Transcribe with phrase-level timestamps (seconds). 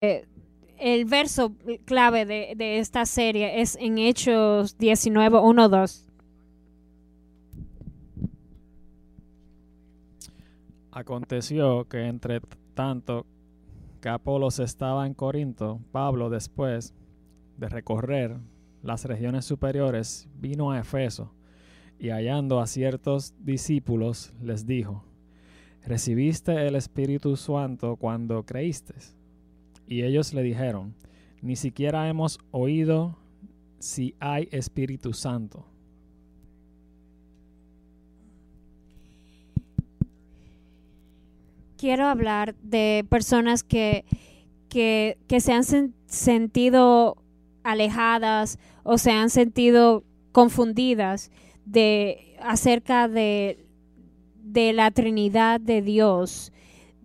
[0.00, 1.54] el verso
[1.84, 6.04] clave de, de, esta serie es en Hechos 19, 1, 2.
[10.92, 12.40] Aconteció que entre
[12.74, 13.26] tanto
[14.00, 16.94] que Apolos estaba en Corinto, Pablo después
[17.56, 18.36] de recorrer
[18.82, 21.32] las regiones superiores vino a Efeso
[21.98, 25.04] y hallando a ciertos discípulos les dijo,
[25.84, 29.17] ¿recibiste el Espíritu Santo cuando creíste?
[29.88, 30.94] Y ellos le dijeron,
[31.40, 33.16] ni siquiera hemos oído
[33.78, 35.64] si hay Espíritu Santo.
[41.78, 44.04] Quiero hablar de personas que,
[44.68, 45.64] que, que se han
[46.06, 47.16] sentido
[47.62, 51.30] alejadas o se han sentido confundidas
[51.64, 53.64] de acerca de,
[54.42, 56.52] de la Trinidad de Dios,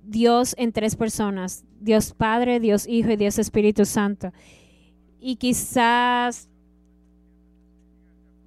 [0.03, 4.31] Dios en tres personas, Dios Padre, Dios Hijo y Dios Espíritu Santo.
[5.19, 6.49] Y quizás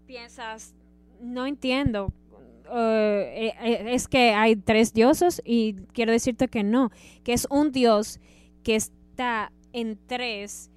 [0.06, 0.74] piensas,
[1.20, 2.12] no entiendo,
[2.72, 6.90] eh, eh, es que hay tres dioses y quiero decirte que no,
[7.24, 8.20] que es un Dios
[8.62, 10.70] que está en tres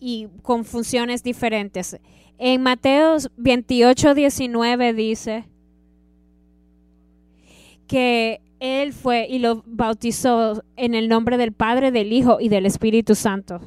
[0.00, 1.98] y con funciones diferentes.
[2.38, 5.44] En Mateo 28, 19 dice
[7.86, 12.66] que él fue y lo bautizó en el nombre del Padre, del Hijo y del
[12.66, 13.60] Espíritu Santo.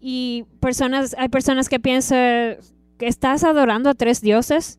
[0.00, 2.56] Y personas, hay personas que piensan
[2.98, 4.78] que estás adorando a tres dioses.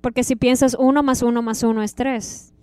[0.00, 2.54] Porque si piensas uno más uno más uno es tres.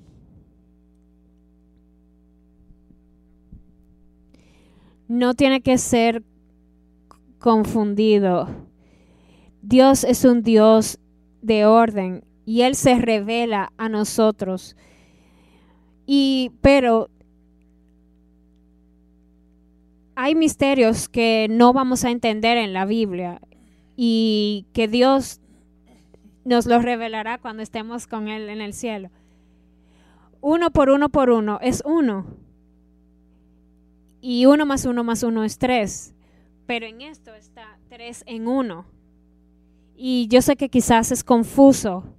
[5.08, 6.24] No tiene que ser
[7.40, 8.48] confundido.
[9.62, 11.00] Dios es un Dios
[11.42, 14.78] de orden y Él se revela a nosotros.
[16.06, 17.10] Y, pero
[20.16, 23.42] hay misterios que no vamos a entender en la Biblia
[23.98, 25.42] y que Dios
[26.46, 29.10] nos los revelará cuando estemos con Él en el cielo.
[30.40, 32.28] Uno por uno por uno es uno.
[34.22, 36.16] Y uno más uno más uno es tres.
[36.66, 38.86] Pero en esto está tres en uno.
[39.98, 42.14] Y yo sé que quizás es confuso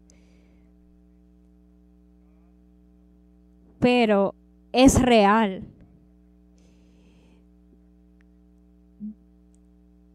[3.79, 4.35] pero
[4.73, 5.63] es real.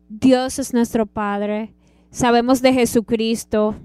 [0.10, 1.74] Dios es nuestro Padre.
[2.12, 3.76] Sabemos de Jesucristo.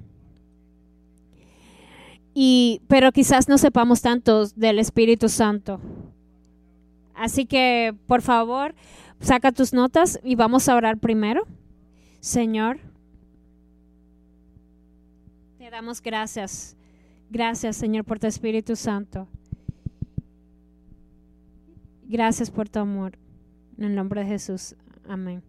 [2.35, 5.81] Y, pero quizás no sepamos tanto del Espíritu Santo.
[7.15, 8.75] Así que, por favor,
[9.21, 11.47] saca tus notas y vamos a orar primero.
[12.21, 12.79] Señor,
[15.59, 16.77] te damos gracias.
[17.31, 19.27] Gracias, Señor, por tu Espíritu Santo.
[22.09, 23.19] Gracias por tu amor.
[23.77, 24.75] En el nombre de Jesús.
[25.07, 25.43] Amén.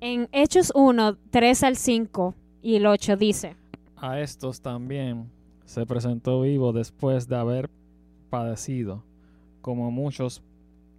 [0.00, 3.56] En Hechos 1, 3 al 5 y el 8 dice.
[3.96, 5.30] A estos también
[5.66, 7.68] se presentó vivo después de haber
[8.30, 9.04] padecido,
[9.60, 10.42] como muchos,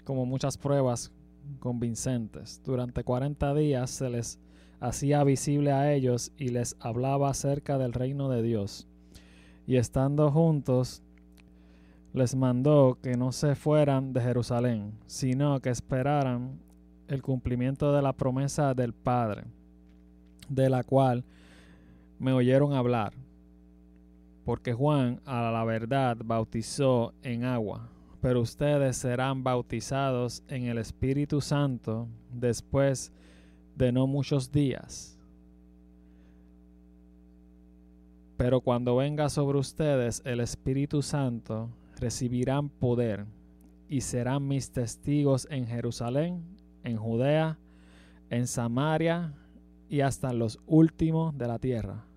[0.06, 1.12] como muchas pruebas
[1.58, 2.62] convincentes.
[2.64, 4.40] Durante 40 días se les
[4.80, 8.88] hacía visible a ellos y les hablaba acerca del reino de Dios.
[9.66, 11.02] Y estando juntos,
[12.20, 16.60] les mandó que no se fueran de Jerusalén, sino que esperaran
[17.08, 19.46] el cumplimiento de la promesa del Padre,
[20.50, 21.24] de la cual
[22.20, 23.14] me oyeron hablar.
[24.44, 31.40] Porque Juan a la verdad bautizó en agua, pero ustedes serán bautizados en el Espíritu
[31.40, 33.14] Santo después
[33.78, 35.18] de no muchos días.
[38.36, 41.70] Pero cuando venga sobre ustedes el Espíritu Santo,
[42.00, 43.26] recibirán poder
[43.88, 46.44] y serán mis testigos en Jerusalén,
[46.84, 47.58] en Judea,
[48.30, 49.34] en Samaria
[49.90, 52.09] y hasta los últimos de la tierra.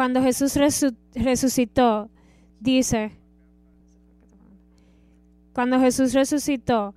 [0.00, 0.54] Cuando Jesús
[1.14, 2.08] resucitó,
[2.58, 3.12] dice,
[5.52, 6.94] cuando Jesús resucitó,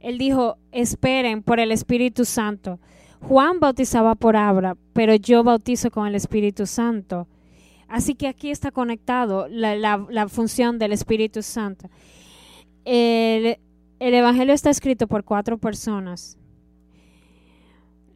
[0.00, 2.80] él dijo, esperen por el Espíritu Santo.
[3.20, 7.28] Juan bautizaba por Abra, pero yo bautizo con el Espíritu Santo.
[7.86, 11.90] Así que aquí está conectado la, función del Espíritu Santo.
[12.86, 13.58] el
[14.00, 16.38] Evangelio está escrito por cuatro personas.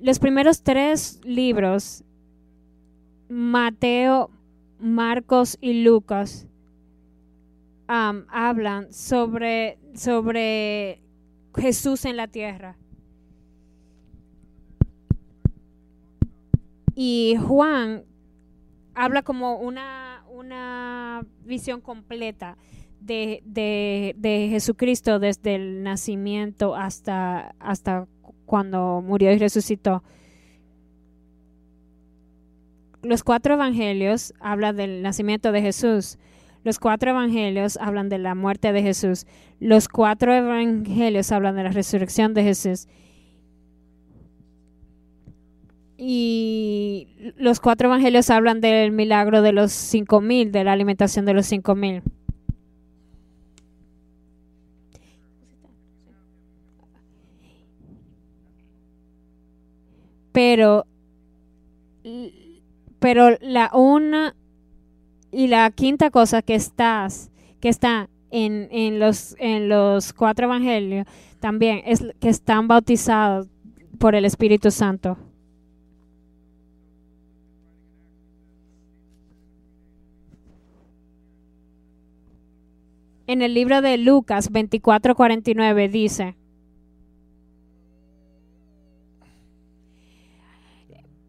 [0.01, 2.03] Los primeros tres libros
[3.29, 4.31] Mateo,
[4.79, 6.47] Marcos y Lucas
[7.89, 11.01] um, hablan sobre, sobre
[11.55, 12.77] Jesús en la tierra.
[16.95, 18.05] Y Juan
[18.95, 22.59] habla como una, una visión completa
[23.01, 28.07] de, de, de, Jesucristo desde el nacimiento hasta, hasta
[28.45, 30.03] cuando murió y resucitó.
[33.03, 36.19] Los cuatro evangelios hablan del nacimiento de Jesús.
[36.63, 39.27] Los cuatro evangelios hablan de la muerte de Jesús.
[39.59, 42.87] Los cuatro evangelios hablan de la resurrección de Jesús.
[45.99, 51.35] Y los cuatro evangelios hablan del milagro de los cinco mil, de la alimentación de
[51.35, 52.03] los cinco mil.
[60.33, 60.87] Pero,
[63.03, 64.37] pero la una
[65.33, 71.05] y la quinta cosa que estás, que está en, en, los, en los cuatro evangelios
[71.41, 73.49] también es que están bautizados
[73.99, 75.19] por el Espíritu Santo.
[83.27, 86.37] en el libro de Lucas 24:49 dice,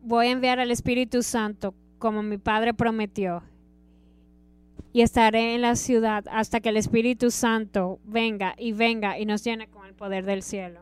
[0.04, 3.42] voy a enviar al Espíritu Santo como mi Padre prometió
[4.92, 9.44] y estaré en la ciudad hasta que el Espíritu Santo venga y venga y nos
[9.44, 10.82] llene con el poder del cielo.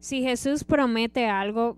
[0.00, 1.76] Si Jesús promete algo,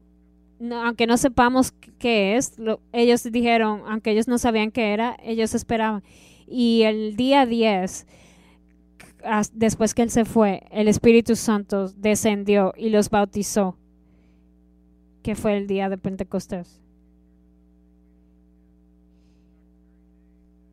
[0.60, 2.56] aunque no sepamos qué es,
[2.92, 6.02] ellos dijeron, aunque ellos no sabían qué era, ellos esperaban.
[6.46, 8.06] Y el día 10,
[9.52, 13.76] después que él se fue, el Espíritu Santo descendió y los bautizó,
[15.22, 16.80] que fue el día de Pentecostés.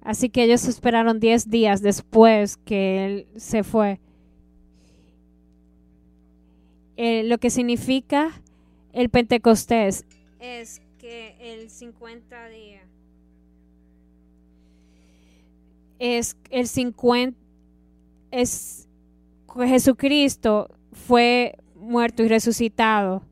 [0.01, 3.99] Así que ellos esperaron 10 días después que él se fue.
[6.95, 8.41] Eh, lo que significa
[8.93, 10.05] el Pentecostés
[10.39, 12.87] es que el 50 días
[15.99, 17.46] es el 50
[18.39, 18.87] es
[19.55, 23.23] Jesucristo fue muerto y resucitado.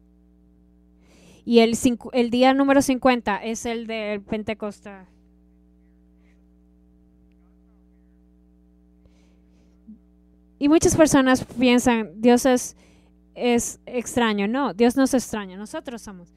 [1.46, 1.78] Y el,
[2.14, 5.08] el día número 50 es el del Pentecostés.
[10.58, 12.76] Y muchas personas piensan, Dios es
[13.36, 14.48] es extraño.
[14.48, 16.34] No, Dios no es extraño, nosotros somos.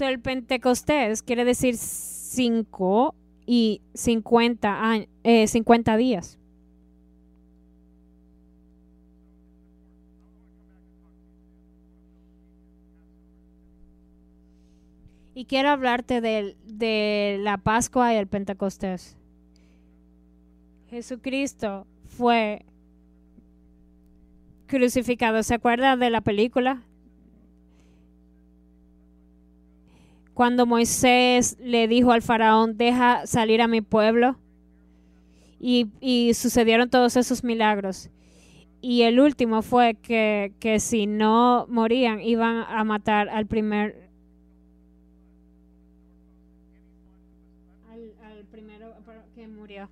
[0.00, 3.14] el Pentecostés quiere decir 5
[3.46, 6.38] y 50, eh, 50 días.
[15.46, 19.16] Quiero hablarte de, de la Pascua y el Pentecostés.
[20.88, 22.64] Jesucristo fue
[24.66, 25.42] crucificado.
[25.42, 26.82] ¿Se acuerda de la película?
[30.34, 34.36] Cuando Moisés le dijo al faraón, deja salir a mi pueblo.
[35.60, 38.10] Y, y sucedieron todos esos milagros.
[38.80, 44.10] Y el último fue que, que si no morían, iban a matar al primer
[48.22, 48.92] al primero
[49.34, 49.88] que murió.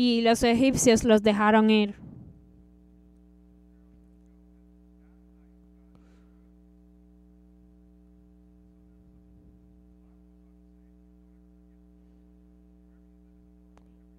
[0.00, 1.96] Y los egipcios los dejaron ir.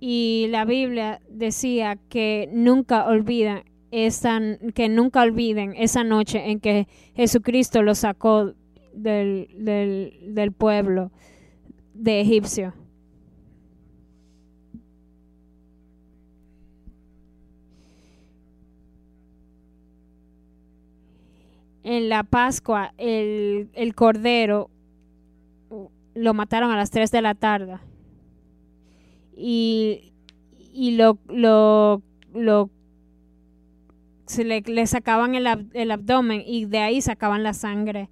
[0.01, 4.41] Y la Biblia decía que nunca olviden esa,
[4.75, 8.53] que nunca olviden esa noche en que Jesucristo los sacó
[8.93, 11.13] del, del, del pueblo
[11.93, 12.73] de Egipcio.
[21.89, 24.69] En la Pascua el, cordero
[26.13, 27.79] lo mataron a las 3 de la tarde
[29.35, 30.13] y,
[30.71, 32.69] y lo, lo, lo
[34.27, 38.07] se le, le sacaban el, el, abdomen y de ahí sacaban la sangre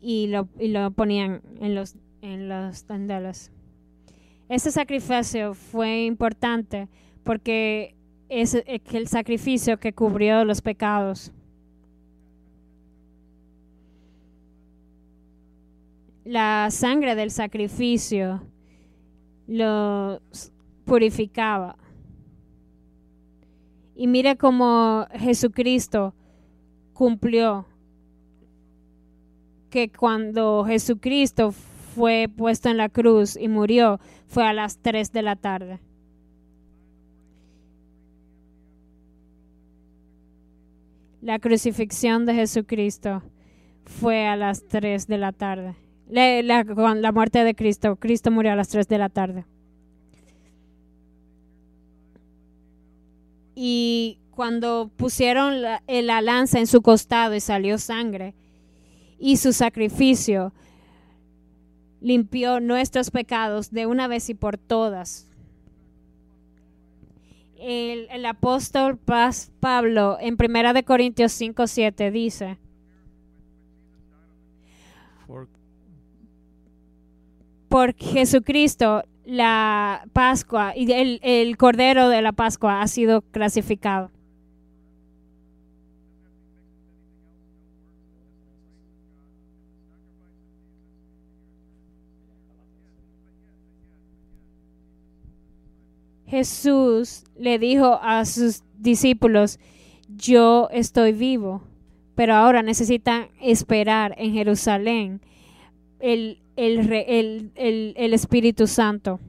[0.00, 3.50] y lo, y lo ponían en los, en los tandeles.
[4.48, 6.86] Ese sacrificio fue importante
[7.24, 7.96] porque
[8.28, 11.32] es el sacrificio que cubrió los pecados.
[16.26, 18.42] La sangre del sacrificio
[19.46, 20.20] los
[20.84, 21.76] purificaba.
[23.94, 26.14] Y mire cómo Jesucristo
[26.92, 27.66] cumplió
[29.70, 35.22] que cuando Jesucristo fue puesto en la cruz y murió fue a las 3 de
[35.22, 35.78] la tarde.
[41.20, 43.22] La crucifixión de Jesucristo
[43.84, 45.85] fue a las 3 de la tarde.
[46.08, 49.44] La, la, muerte de Cristo, Cristo murió a las 3 de la tarde.
[53.54, 58.34] Y cuando pusieron la, la lanza en su costado y salió sangre,
[59.18, 60.52] y su sacrificio
[62.00, 65.28] limpió nuestros pecados de una vez y por todas.
[67.58, 68.98] El, apóstol
[69.60, 72.58] Pablo en Primera de Corintios 5, 7 dice,
[77.68, 84.10] por Jesucristo la Pascua y el, el Cordero de la Pascua ha sido clasificado.
[96.26, 99.58] Jesús le dijo a sus discípulos,
[100.08, 101.62] yo estoy vivo,
[102.14, 105.20] pero ahora necesitan esperar en Jerusalén
[106.00, 109.20] el, el, Espíritu Santo.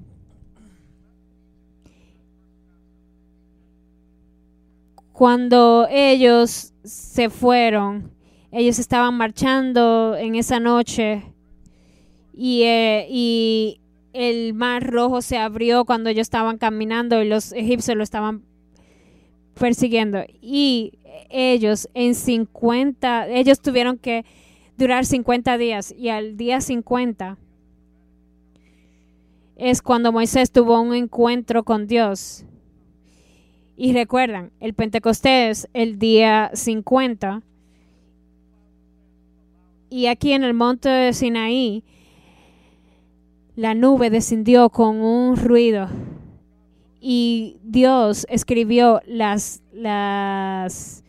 [5.12, 8.12] Cuando ellos se fueron,
[8.52, 11.24] ellos estaban marchando en esa noche
[12.34, 13.82] y, eh, y
[14.14, 18.44] el mar rojo se abrió cuando ellos estaban caminando y los egipcios lo estaban
[19.58, 20.24] persiguiendo.
[20.42, 20.94] Y
[21.30, 24.24] ellos en 50, ellos tuvieron que
[24.78, 27.38] durar 50 días y al día 50
[29.56, 32.46] es cuando Moisés tuvo un encuentro con Dios.
[33.76, 37.42] Y recuerdan, el Pentecostés el día 50
[39.90, 41.84] y aquí en el monte de Sinaí
[43.56, 45.90] la nube descendió con un ruido
[47.00, 51.04] y Dios escribió las, las,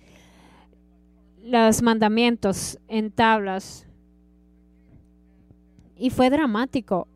[1.48, 3.86] los mandamientos en tablas.
[5.96, 7.08] Y fue dramático.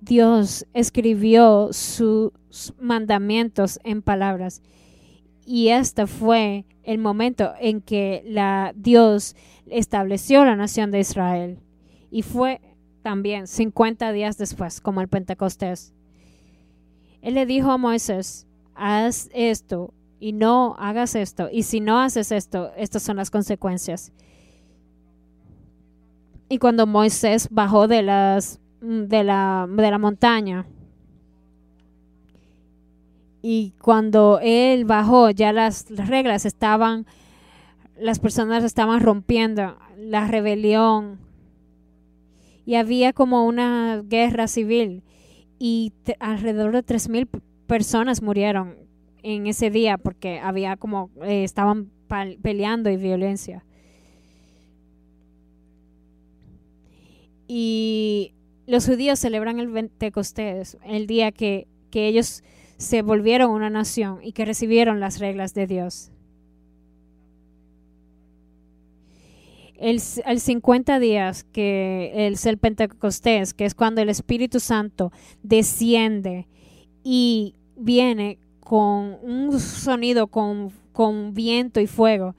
[0.00, 2.32] Dios escribió sus
[2.78, 4.62] mandamientos en palabras.
[5.44, 9.34] Y este fue el momento en que la, Dios
[9.68, 11.58] estableció la nación de Israel.
[12.10, 12.60] Y fue
[13.02, 15.94] también 50 días después, como el Pentecostés.
[17.22, 21.48] Él le dijo a Moisés, haz esto y no hagas esto.
[21.50, 24.12] Y si no haces esto, estas son las consecuencias.
[26.48, 30.66] Y cuando Moisés bajó de, las, de, la, de la montaña,
[33.42, 37.06] y cuando él bajó, ya las, las reglas estaban,
[37.98, 41.18] las personas estaban rompiendo, la rebelión,
[42.64, 45.04] y había como una guerra civil
[45.58, 47.28] y alrededor de 3.000
[47.66, 48.85] personas murieron
[49.34, 51.90] en ese día porque había como eh, estaban
[52.42, 53.64] peleando y violencia.
[57.48, 58.34] Y
[58.66, 62.42] los judíos celebran el Pentecostés, el día que, que ellos
[62.76, 66.12] se volvieron una nación y que recibieron las reglas de Dios.
[69.78, 76.46] el, 50 días que es el Pentecostés, que es cuando el Espíritu Santo desciende
[77.02, 82.34] y viene con un sonido, con, con viento y fuego.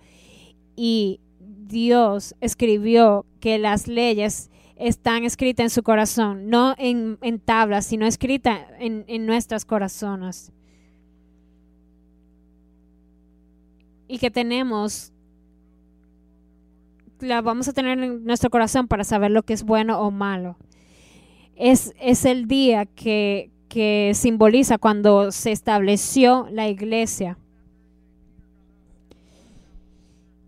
[0.75, 8.05] Y Dios escribió que las leyes están escritas en su corazón, no en, tablas, sino
[8.05, 10.51] escritas en, en nuestros corazones.
[14.09, 15.13] Y que tenemos
[17.21, 20.57] la vamos a tener en nuestro corazón para saber lo que es bueno o malo.
[21.55, 27.37] Es, es el día que, que simboliza cuando se estableció la iglesia.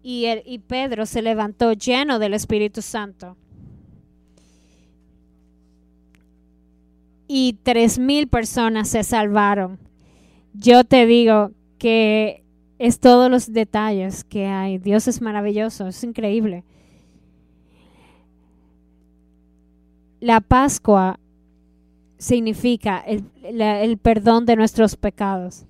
[0.02, 3.38] Y, el, y Pedro se levantó lleno del Espíritu Santo.
[7.28, 9.78] Y tres mil personas se salvaron.
[10.56, 12.44] Yo te digo que
[12.80, 14.80] es todos los detalles que hay.
[14.80, 16.64] Dios es maravilloso, es increíble.
[20.20, 21.20] La Pascua
[22.20, 23.04] significa
[23.42, 25.66] el, perdón de nuestros pecados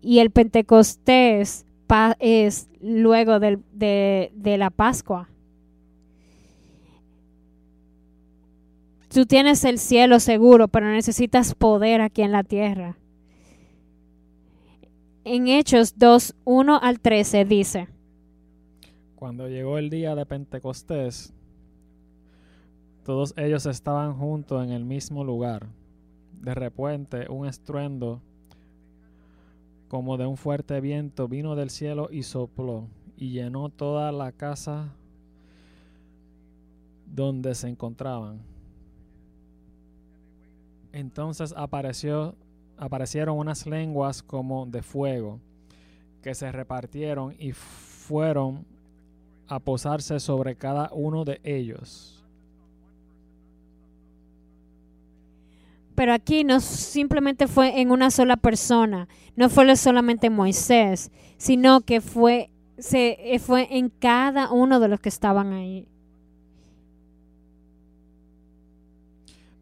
[0.00, 1.64] y el Pentecostés
[2.18, 3.60] es luego de,
[4.34, 5.28] de la Pascua.
[9.12, 12.96] tú tienes el cielo seguro, pero necesitas poder aquí en la tierra.
[15.24, 17.88] En Hechos 2, 1 al 13 dice,
[19.14, 21.32] Cuando llegó el día de Pentecostés,
[23.04, 25.68] todos ellos estaban juntos en el mismo lugar.
[26.42, 28.20] De repente, un estruendo
[29.88, 34.92] como de un fuerte viento vino del cielo y sopló y llenó toda la casa
[37.06, 38.40] donde se encontraban.
[40.92, 42.34] Entonces apareció,
[42.76, 45.38] aparecieron unas lenguas como de fuego
[46.22, 48.64] que se repartieron y fueron
[49.46, 52.21] a posarse sobre cada uno de ellos.
[55.94, 62.00] Pero aquí no simplemente fue en una sola persona, no fue solamente Moisés, sino que
[62.00, 65.88] fue, se, fue en cada uno de los que estaban ahí.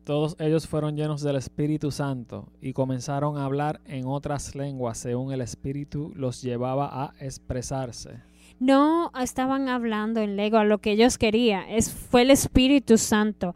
[0.04, 5.32] Todos ellos fueron llenos del Espíritu Santo y comenzaron a hablar en otras lenguas según
[5.32, 8.20] el Espíritu los llevaba a expresarse.
[8.58, 13.54] No estaban hablando en lengua, lo que ellos querían, es, fue el Espíritu Santo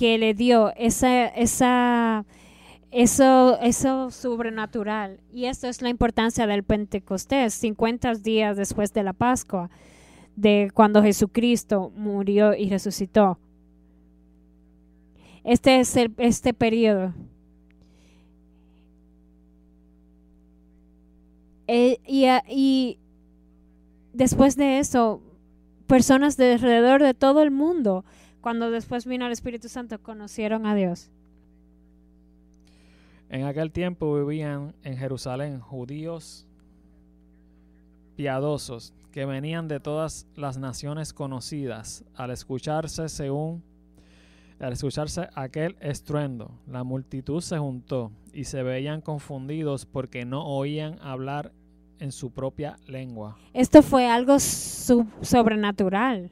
[0.00, 2.24] que le dio esa, esa,
[2.90, 5.20] eso, eso sobrenatural.
[5.30, 9.68] Y esto es la importancia del Pentecostés, 50 días después de la Pascua,
[10.36, 13.38] de cuando Jesucristo murió y resucitó.
[15.44, 17.12] Este es este periodo.
[21.66, 22.96] Eh, y
[24.14, 25.20] después de eso,
[25.86, 28.06] personas de alrededor de todo el mundo
[28.40, 31.10] cuando después vino el Espíritu Santo, conocieron a Dios.
[33.28, 36.46] En aquel tiempo vivían en Jerusalén judíos
[38.16, 42.04] piadosos que venían de todas las naciones conocidas.
[42.14, 43.62] Al escucharse según
[44.60, 50.98] al escucharse aquel estruendo, la multitud se juntó y se veían confundidos porque no oían
[51.00, 51.52] hablar
[51.98, 53.38] en su propia lengua.
[53.54, 56.30] Esto fue algo sobrenatural.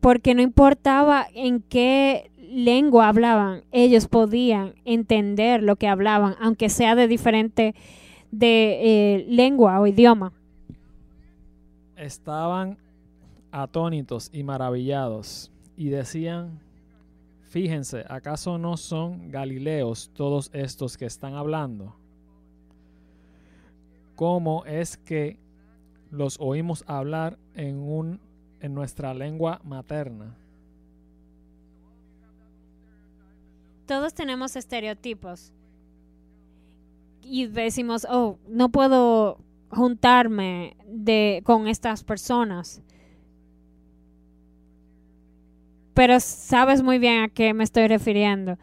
[0.00, 6.94] Porque no importaba en qué lengua hablaban, ellos podían entender lo que hablaban, aunque sea
[6.94, 7.74] de diferente
[8.30, 10.32] de eh, lengua o idioma.
[11.96, 12.78] Estaban
[13.50, 16.60] atónitos y maravillados y decían,
[17.42, 21.94] fíjense, ¿acaso no son galileos todos estos que están hablando?
[24.14, 25.38] ¿Cómo es que
[26.10, 28.20] los oímos hablar en un
[28.60, 30.36] en nuestra lengua materna.
[33.86, 35.52] Todos tenemos estereotipos
[37.22, 39.38] y decimos, oh, no puedo
[39.70, 42.82] juntarme de, con estas personas.
[45.94, 48.58] Pero sabes muy bien a qué me estoy refiriendo.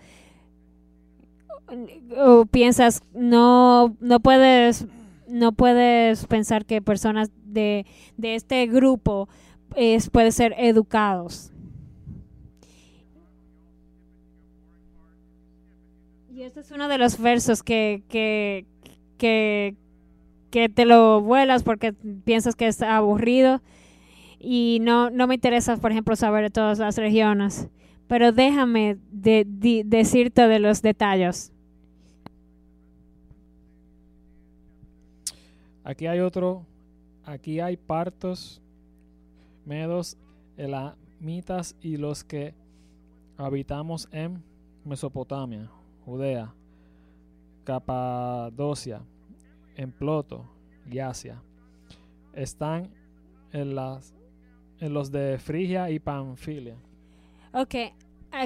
[2.17, 4.87] O piensas, no, no puedes,
[5.27, 7.85] no puedes pensar que personas de,
[8.17, 9.27] de este grupo
[9.75, 11.51] es, puede ser educados.
[16.35, 18.65] Y este es uno de los versos que, que,
[19.17, 19.75] que,
[20.69, 23.61] te lo vuelas porque piensas que es aburrido
[24.39, 27.69] y no, no me interesa, por ejemplo, saber de todas las regiones.
[28.07, 29.45] Pero déjame de,
[29.85, 31.53] decirte de los detalles.
[35.85, 36.65] Aquí hay otro,
[37.23, 38.61] aquí hay partos
[39.65, 40.17] medos,
[40.57, 42.53] elamitas y los que
[43.37, 44.43] habitamos en
[44.83, 45.69] Mesopotamia,
[46.05, 46.53] Judea,
[47.63, 49.01] Capadocia,
[49.75, 50.45] en Ploto
[50.89, 51.41] y Asia.
[52.33, 52.89] Están
[53.51, 54.13] en, las,
[54.79, 56.75] en los de Frigia y Panfilia.
[57.53, 57.75] Ok,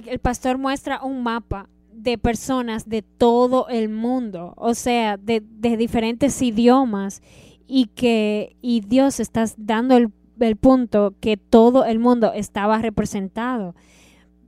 [0.08, 5.76] el pastor muestra un mapa de personas de todo el mundo, o sea, de, de
[5.76, 7.22] diferentes idiomas
[7.68, 10.12] y que y Dios está dando el
[10.48, 13.76] el punto que todo el mundo estaba representado,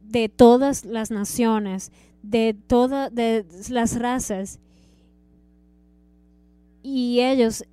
[0.03, 3.11] de todas las naciones, de todas
[3.69, 4.59] las razas.
[6.83, 7.63] Y ellos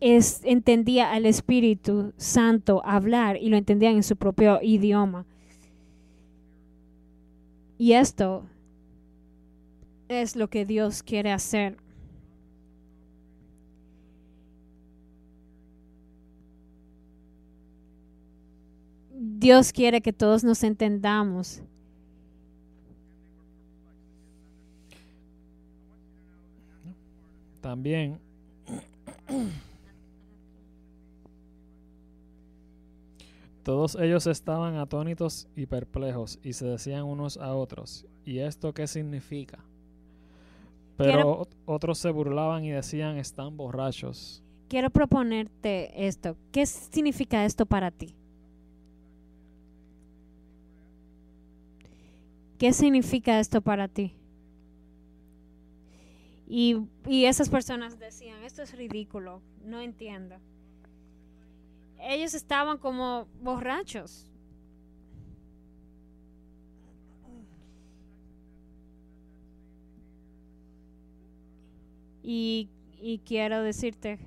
[0.00, 5.24] es, entendía al Espíritu Santo hablar y lo entendían en su propio idioma.
[7.78, 8.44] Y esto
[10.08, 11.76] es lo que Dios quiere hacer
[19.38, 21.60] Dios quiere que todos nos entendamos.
[27.60, 28.18] También
[33.62, 38.86] Todos ellos estaban atónitos y perplejos y se decían unos a otros, ¿y esto qué
[38.86, 39.58] significa?
[40.96, 44.42] Pero Quiero- otros se burlaban y decían, están borrachos.
[44.68, 46.36] Quiero proponerte esto.
[46.52, 48.14] ¿Qué significa esto para ti?
[52.58, 54.14] ¿Qué significa esto para ti?
[56.48, 60.36] Y, y esas personas decían, esto es ridículo, no entiendo.
[61.98, 64.30] Ellos estaban como borrachos.
[72.22, 72.68] Y,
[73.00, 74.18] y quiero decirte,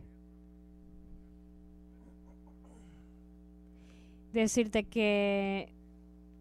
[4.32, 5.74] decirte que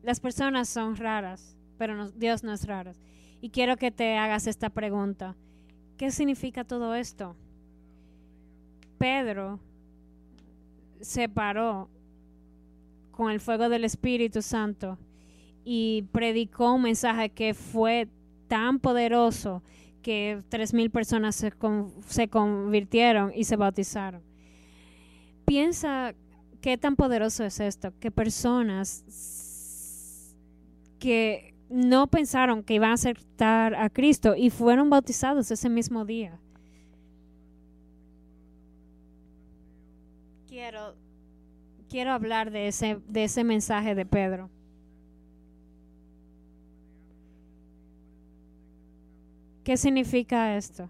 [0.02, 2.92] las personas son raras, pero Dios no es raro.
[3.40, 5.36] Y quiero que te hagas esta pregunta.
[5.96, 7.36] ¿Qué significa todo esto?
[8.98, 9.60] Pedro
[11.00, 11.88] se paró
[13.12, 14.98] con el fuego del Espíritu Santo
[15.64, 18.08] y predicó un mensaje que fue
[18.48, 19.62] tan poderoso
[20.02, 21.52] que tres mil personas se,
[22.06, 24.22] se convirtieron y se bautizaron.
[25.44, 26.14] Piensa
[26.60, 29.04] qué tan poderoso es esto, que personas
[30.98, 36.38] que no pensaron que iban a aceptar a Cristo y fueron bautizados ese mismo día.
[40.46, 40.94] Quiero,
[41.88, 44.50] quiero hablar de ese, de ese mensaje de Pedro.
[49.62, 50.88] ¿Qué significa esto?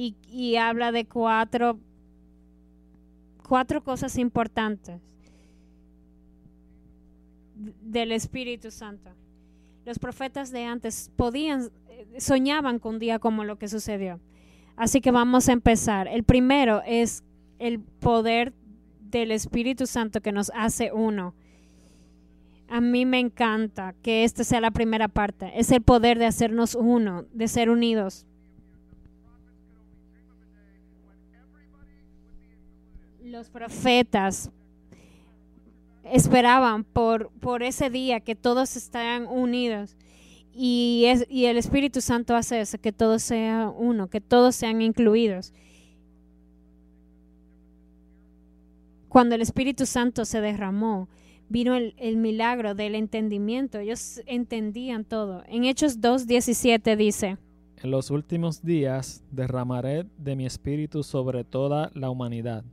[0.00, 1.80] Y, habla de cuatro,
[3.48, 5.00] cuatro cosas importantes
[7.56, 9.10] del Espíritu Santo.
[9.84, 14.20] Los profetas de antes podían, eh, soñaban con un día como lo que sucedió.
[14.76, 16.06] Así que vamos a empezar.
[16.06, 17.24] El primero es
[17.58, 18.52] el poder
[19.00, 21.34] del Espíritu Santo que nos hace uno.
[22.68, 25.50] A mí me encanta que esta sea la primera parte.
[25.56, 28.27] Es el poder de hacernos uno, de ser unidos.
[33.28, 34.50] Los profetas
[36.02, 39.96] esperaban por, por ese día que todos estaban unidos.
[40.54, 44.80] Y, es, y el Espíritu Santo hace eso, que todos sean uno, que todos sean
[44.80, 45.52] incluidos.
[49.10, 51.10] Cuando el Espíritu Santo se derramó,
[51.50, 53.78] vino el, el milagro del entendimiento.
[53.78, 55.42] Ellos entendían todo.
[55.48, 57.36] En Hechos 2.17 dice,
[57.82, 62.64] En los últimos días derramaré de mi espíritu sobre toda la humanidad.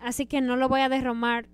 [0.00, 1.48] Así que no lo voy a derramar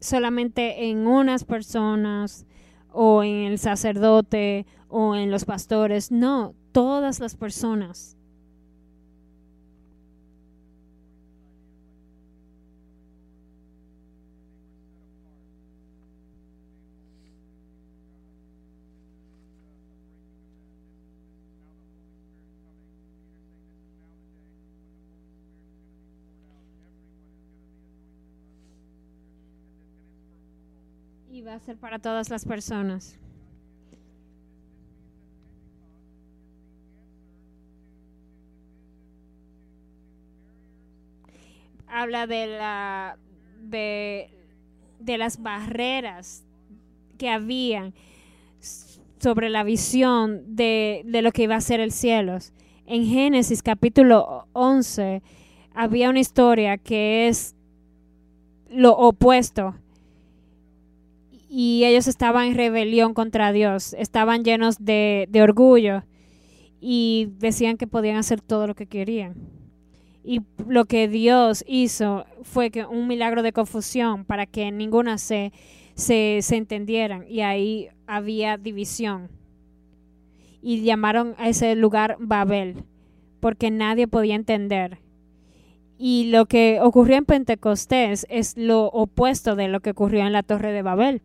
[0.00, 2.46] solamente en unas personas
[2.90, 6.10] o en el sacerdote o en los pastores.
[6.10, 8.16] No, todas las personas.
[31.74, 33.18] Para todas las personas.
[41.88, 43.18] Habla de la
[43.60, 44.30] de,
[45.00, 46.44] de las barreras
[47.18, 47.94] que habían
[49.18, 52.38] sobre la visión de, de lo que iba a ser el cielo.
[52.86, 55.22] En Génesis capítulo 11
[55.74, 57.56] había una historia que es
[58.68, 59.74] lo opuesto
[61.48, 66.02] y ellos estaban en rebelión contra Dios, estaban llenos de, orgullo
[66.80, 69.34] y decían que podían hacer todo lo que querían.
[70.24, 75.52] Y lo que Dios hizo fue que un milagro de confusión para que ninguna se,
[75.94, 79.30] se, se entendieran y ahí había división.
[80.60, 82.84] Y llamaron a ese lugar Babel
[83.38, 84.98] porque nadie podía entender.
[85.98, 90.42] Y lo que ocurrió en Pentecostés es lo opuesto de lo que ocurrió en la
[90.42, 91.22] Torre de Babel.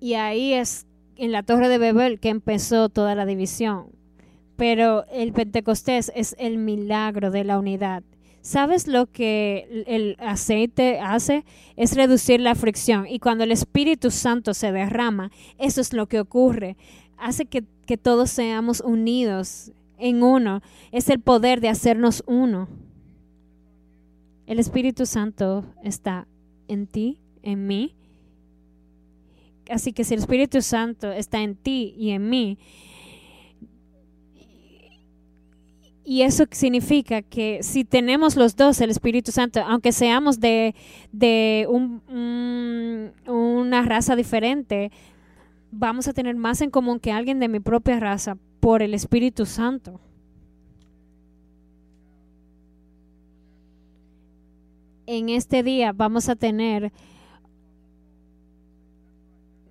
[0.00, 0.86] Y ahí es
[1.16, 3.88] en la Torre de Babel que empezó toda la división.
[4.56, 8.02] Pero el Pentecostés es el milagro de la unidad.
[8.42, 11.44] ¿Sabes lo que el aceite hace?
[11.76, 13.06] Es reducir la fricción.
[13.06, 16.78] Y cuando el Espíritu Santo se derrama, eso es lo que ocurre.
[17.18, 20.62] Hace que, que todos seamos unidos en uno.
[20.90, 22.68] Es el poder de hacernos uno.
[24.46, 26.26] El Espíritu Santo está
[26.66, 27.94] en ti, en mí.
[29.70, 32.58] Así que si el Espíritu Santo está en ti y en mí,
[36.04, 40.74] y eso significa que si tenemos los dos el Espíritu Santo, aunque seamos de,
[41.12, 44.90] de un, un, una raza diferente,
[45.70, 49.46] vamos a tener más en común que alguien de mi propia raza por el Espíritu
[49.46, 50.00] Santo.
[55.06, 56.92] En este día vamos a tener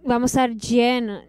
[0.06, 1.24] vamos a estar llenos,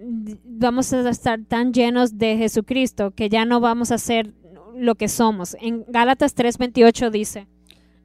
[0.45, 4.33] vamos a estar tan llenos de Jesucristo que ya no vamos a ser
[4.75, 5.57] lo que somos.
[5.61, 7.47] En Gálatas 3:28 dice,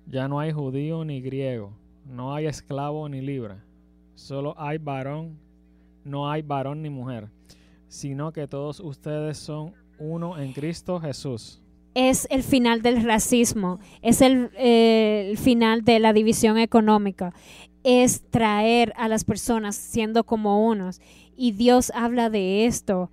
[0.08, 1.74] Ya no hay judío ni griego,
[2.06, 3.56] no hay esclavo ni libre,
[4.16, 5.38] solo hay varón,
[6.04, 7.30] no hay varón ni mujer,
[7.88, 11.62] sino que todos ustedes son uno en Cristo Jesús.
[11.94, 17.34] es el final del racismo, es el, eh, el final de la división económica,
[17.86, 21.00] es traer a las personas siendo como unos.
[21.38, 23.12] Y Dios habla de esto.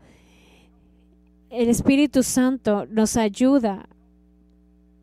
[1.50, 3.86] El Espíritu Santo nos ayuda,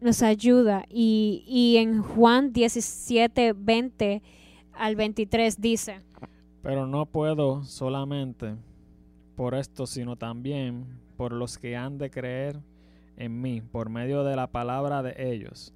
[0.02, 0.86] nos ayuda.
[0.90, 4.24] Y, y en Juan 17, 20
[4.74, 6.02] al 23 dice,
[6.64, 8.56] Pero no puedo solamente
[9.36, 12.60] por esto, sino también por los que han de creer
[13.18, 15.74] en mí, por medio de la palabra de ellos,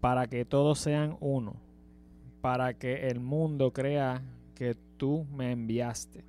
[0.00, 1.56] para que todos sean uno,
[2.40, 4.22] para que el mundo crea
[4.54, 6.24] que tú me enviaste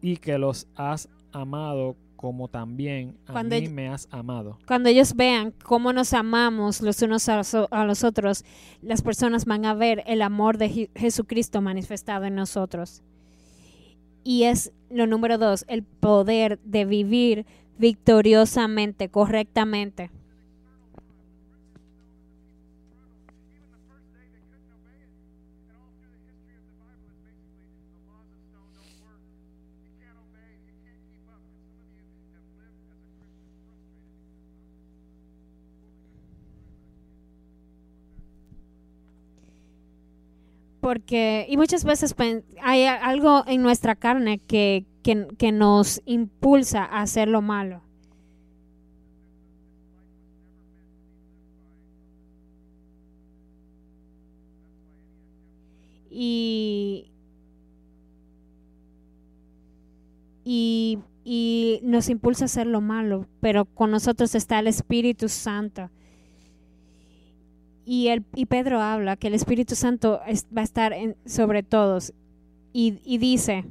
[0.00, 4.58] y que los has amado como también a Cuando mí me has amado.
[4.66, 8.44] cuando ellos vean cómo nos amamos los unos a los, a los otros,
[8.80, 13.02] las personas van a ver el amor de Je- Jesucristo manifestado en nosotros.
[14.24, 17.44] Y es lo número dos, el poder de vivir
[17.78, 20.10] victoriosamente, correctamente.
[40.86, 42.14] Porque, y muchas veces
[42.62, 47.82] hay algo en nuestra carne que, que, nos impulsa a hacer lo malo.
[56.08, 57.10] Y,
[60.44, 65.90] y nos impulsa a hacer lo malo, pero con nosotros está el Espíritu Santo.
[67.86, 70.20] Y, el, y Pedro habla que el Espíritu Santo
[70.54, 72.12] va a estar en- sobre todos.
[72.72, 73.64] Y, y dice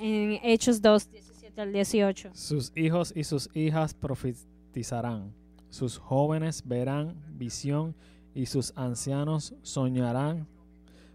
[0.00, 2.30] en Hechos 2, 17 al 18.
[2.34, 5.32] Sus hijos y sus hijas profetizarán,
[5.70, 7.94] sus jóvenes verán visión
[8.34, 10.46] y sus ancianos soñarán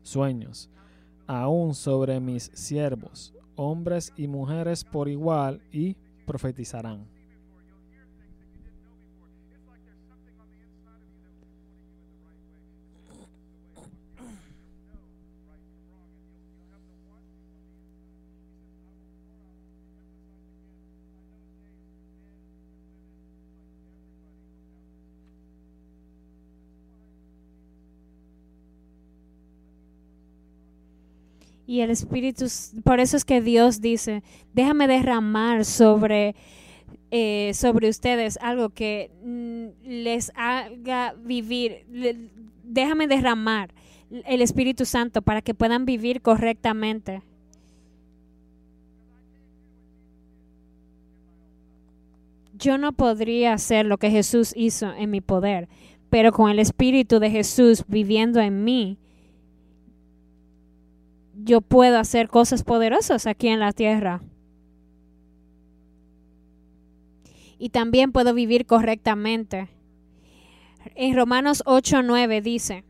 [0.03, 0.69] sueños.
[1.27, 7.05] Aún sobre mis siervos, hombres y mujeres por igual, y profetizarán.
[31.67, 32.45] Y el Espíritu,
[32.85, 36.33] por eso es que Dios dice, déjame derramar sobre,
[37.11, 41.85] eh, sobre ustedes algo que mm, les haga vivir,
[42.63, 43.73] déjame derramar
[44.09, 47.21] el Espíritu Santo para que puedan vivir correctamente.
[52.57, 55.67] Yo no podría hacer lo que Jesús hizo en mi poder,
[56.09, 58.97] pero con el Espíritu de Jesús viviendo en mí,
[61.47, 64.21] yo puedo hacer cosas poderosas aquí en la tierra.
[67.57, 69.69] Y también puedo vivir correctamente.
[70.95, 72.83] En Romanos 8:9 dice,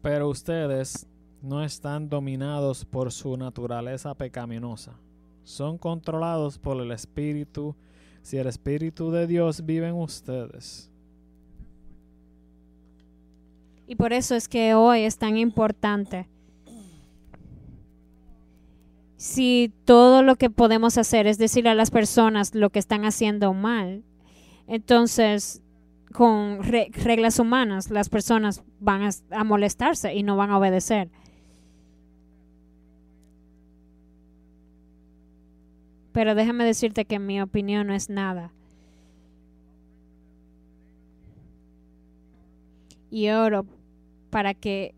[0.00, 1.06] Pero ustedes
[1.40, 4.98] no están dominados por su naturaleza pecaminosa.
[5.44, 7.76] Son controlados por el Espíritu
[8.22, 10.88] si el Espíritu de Dios vive en ustedes.
[13.92, 16.26] y por eso es que hoy es tan importante.
[19.22, 23.54] Si todo lo que podemos hacer es decirle a las personas lo que están haciendo
[23.54, 24.02] mal,
[24.66, 25.62] entonces
[26.12, 31.08] con re- reglas humanas las personas van a molestarse y no van a obedecer.
[36.10, 38.50] Pero déjame decirte que mi opinión no es nada.
[43.08, 43.66] y oro
[44.30, 44.94] para que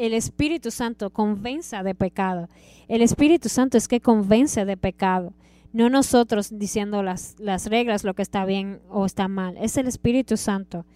[0.00, 2.48] el Espíritu Santo convenza de pecado.
[2.88, 5.34] El Espíritu Santo es que convence de pecado.
[5.72, 9.56] No nosotros diciendo las, las reglas, lo que está bien o está mal.
[9.58, 10.86] Es el Espíritu Santo.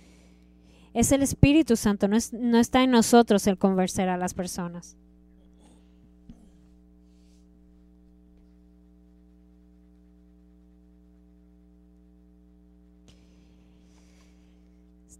[0.94, 2.08] Es el Espíritu Santo.
[2.08, 4.96] No, es, no está en nosotros el convencer a las personas.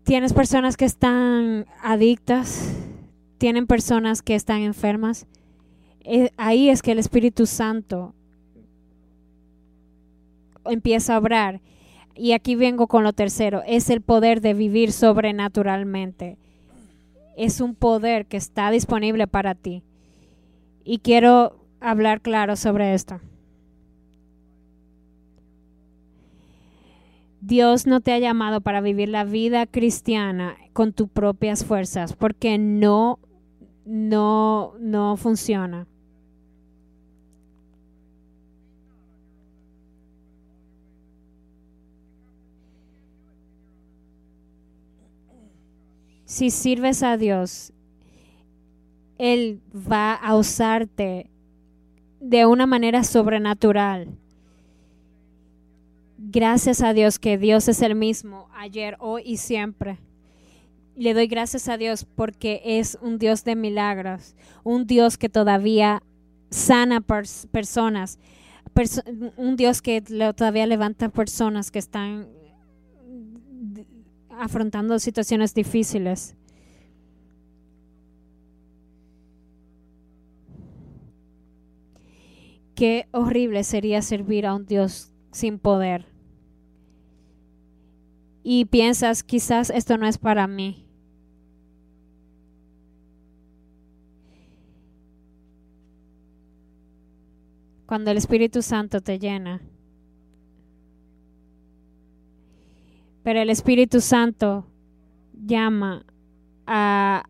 [0.05, 2.84] Tienes personas que están adictas,
[3.39, 5.27] tienen personas que están enfermas.
[6.01, 8.15] Eh, ahí es que el Espíritu Santo
[10.65, 11.61] empieza a obrar.
[12.17, 16.37] Y aquí vengo con lo tercero, es el poder de vivir sobrenaturalmente.
[17.37, 19.83] Es un poder que está disponible para ti.
[20.85, 23.21] Y quiero hablar claro sobre esto.
[27.47, 32.57] Dios no te ha llamado para vivir la vida cristiana con tus propias fuerzas, porque
[32.57, 33.19] no,
[33.85, 35.87] no, no funciona.
[46.25, 47.75] Si sirves a Dios,
[49.19, 51.29] Él va a usarte
[52.21, 54.17] de una manera sobrenatural
[56.35, 60.01] Gracias a Dios que Dios es el mismo ayer, hoy y siempre.
[60.97, 66.03] Le doy gracias a Dios porque es un Dios de milagros, un Dios que todavía
[66.51, 68.19] sana personas,
[69.37, 72.27] un Dios que todavía levanta personas que están
[74.29, 76.35] afrontando situaciones difíciles.
[82.75, 86.13] Qué horrible sería servir a un Dios sin poder
[88.47, 90.87] y piensas, quizás esto no es para mí.
[97.87, 99.63] Cuando el Espíritu Santo te llena.
[103.23, 104.67] Pero el Espíritu Santo
[105.33, 106.05] llama
[106.67, 107.25] a,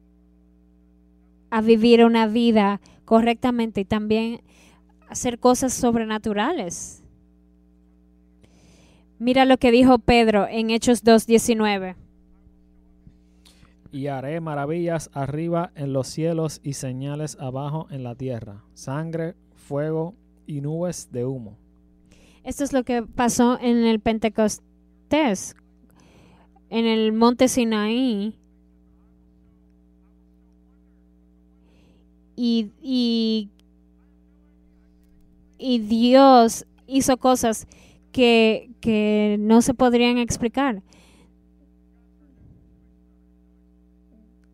[1.51, 4.43] a vivir una vida correctamente y también
[5.09, 7.04] hacer cosas sobrenaturales.
[9.25, 11.97] Mira lo que dijo Pedro en Hechos 2.19.
[13.91, 20.15] Y haré maravillas arriba en los cielos y señales abajo en la tierra, sangre, fuego
[20.47, 21.57] y nubes de humo.
[22.43, 25.57] Esto es lo que pasó en el Pentecostés,
[26.69, 28.39] en el monte Sinaí.
[32.37, 33.49] Y, y,
[35.57, 37.67] y Dios hizo cosas
[38.15, 40.83] que, no se podrían explicar.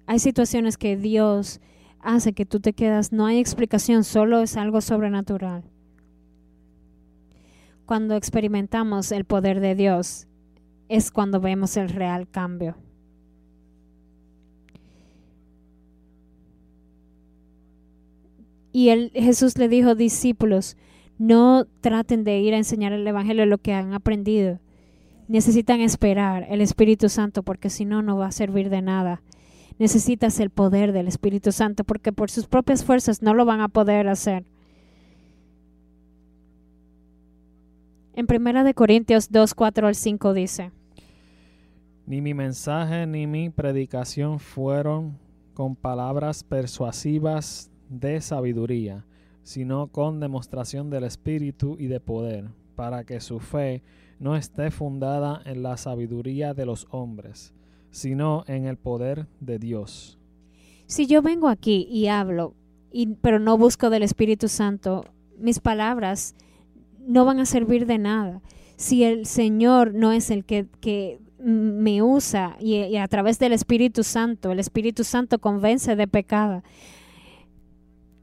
[0.06, 1.60] Hay situaciones que Dios
[2.00, 5.62] hace que tú te quedas, no hay explicación, solo es algo sobrenatural.
[7.84, 10.26] Cuando experimentamos el poder de Dios,
[10.88, 12.76] es cuando vemos el real cambio.
[18.72, 20.76] Y Jesús le dijo, discípulos,
[21.20, 24.58] no traten de ir a enseñar el Evangelio lo que han aprendido.
[25.28, 29.20] Necesitan esperar el Espíritu Santo porque si no, no va a servir de nada.
[29.78, 33.68] Necesitas el poder del Espíritu Santo porque por sus propias fuerzas no lo van a
[33.68, 34.46] poder hacer.
[38.14, 40.72] En Primera de Corintios 2, 4 al 5 dice,
[42.06, 45.18] Ni mi mensaje ni mi predicación fueron
[45.52, 49.04] con palabras persuasivas de sabiduría
[49.50, 53.82] sino con demostración del Espíritu y de poder, para que su fe
[54.20, 57.52] no esté fundada en la sabiduría de los hombres,
[57.90, 60.20] sino en el poder de Dios.
[60.86, 62.54] Si yo vengo aquí y hablo,
[62.92, 65.04] y, pero no busco del Espíritu Santo,
[65.36, 66.36] mis palabras
[67.00, 68.42] no van a servir de nada.
[68.76, 73.52] Si el Señor no es el que, que me usa y, y, a través del
[73.52, 76.62] Espíritu Santo, el Espíritu Santo convence de pecado,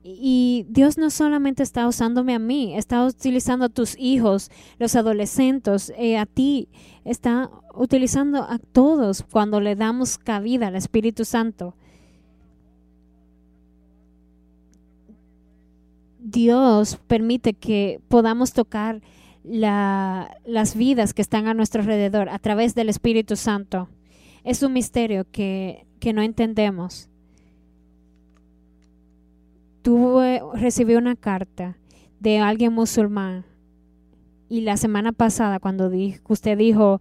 [0.09, 4.49] y Dios no solamente está usándome a mí, está utilizando a tus hijos,
[4.79, 6.69] los adolescentes, eh, a ti,
[7.03, 11.75] está utilizando a todos cuando le damos cabida al Espíritu Santo.
[16.19, 19.01] Dios permite que podamos tocar
[19.43, 23.89] las vidas que están a nuestro alrededor a través del Espíritu Santo.
[24.45, 27.09] Es un misterio que, que no entendemos
[29.87, 31.77] tuve, recibí una carta
[32.19, 33.45] de alguien musulmán
[34.49, 35.89] y la semana pasada cuando
[36.27, 36.99] usted dijo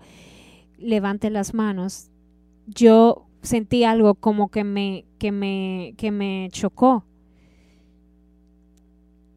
[0.79, 2.13] levante las manos,
[2.69, 7.05] yo sentí algo como que me, que me, que me chocó.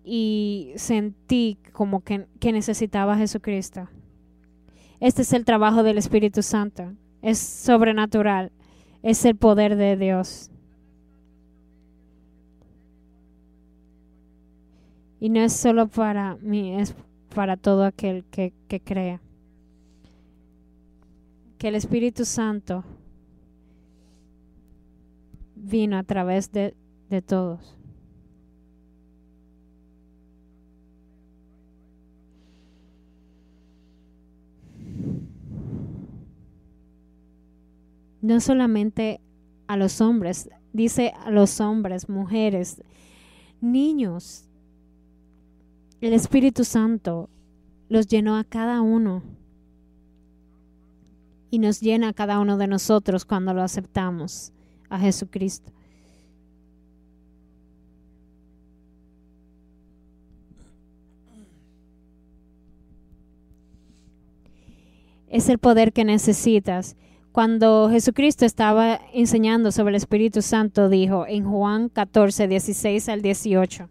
[0.04, 3.90] Y sentí como que, que necesitaba a Jesucristo.
[5.00, 6.94] Este es el trabajo del Espíritu Santo.
[7.24, 8.52] Es sobrenatural.
[9.02, 10.52] Es el poder de Dios.
[15.20, 16.96] Y no es solo para mí, es
[17.36, 19.22] para todo aquel que, que crea.
[21.58, 22.84] Que el Espíritu Santo
[25.56, 26.74] vino a través de,
[27.10, 27.76] de todos.
[38.22, 39.22] No solamente
[39.68, 42.84] a los hombres, dice a los hombres, mujeres,
[43.62, 44.49] niños.
[46.02, 47.30] El Espíritu Santo
[47.90, 49.22] los llenó a cada uno
[51.52, 54.54] y nos llena a cada uno de nosotros cuando lo aceptamos
[54.90, 55.74] a Jesucristo.
[65.28, 66.96] Es el poder que necesitas.
[67.34, 73.90] Cuando Jesucristo estaba enseñando sobre el Espíritu Santo, dijo en Juan 14, 16 al 18.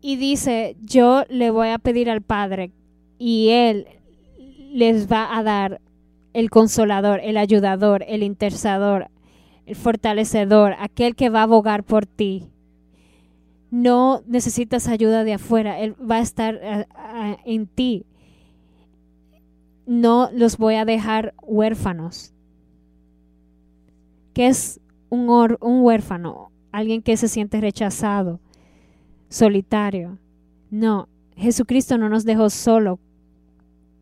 [0.00, 2.72] Y dice, yo le voy a pedir al Padre
[3.18, 3.86] y Él
[4.72, 5.80] les va a dar
[6.32, 9.08] el consolador, el ayudador, el intercedor,
[9.66, 12.48] el fortalecedor, aquel que va a abogar por ti.
[13.70, 18.06] No necesitas ayuda de afuera, Él va a estar eh, eh, en ti.
[19.86, 22.32] No los voy a dejar huérfanos.
[24.32, 25.28] ¿Qué es un,
[25.60, 26.52] un huérfano?
[26.70, 28.40] Alguien que se siente rechazado,
[29.28, 30.18] solitario.
[30.70, 32.98] No, Jesucristo no nos dejó solo